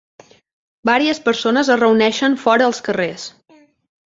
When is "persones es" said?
1.27-1.79